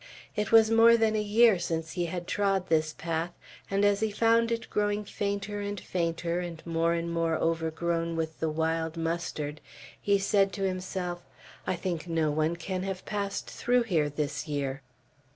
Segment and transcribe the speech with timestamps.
[0.35, 3.33] It was more than a year since he had trod this path,
[3.69, 8.39] and as he found it growing fainter and fainter, and more and more overgrown with
[8.39, 9.61] the wild mustard,
[10.01, 11.23] he said to himself,
[11.67, 14.81] "I think no one can have passed through here this year."